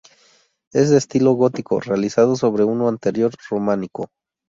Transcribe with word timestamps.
Es 0.73 0.89
de 0.89 0.97
estilo 0.97 1.33
gótico 1.33 1.79
realizado 1.79 2.35
sobre 2.35 2.63
uno 2.63 2.89
anterior 2.89 3.31
románico. 3.51 4.09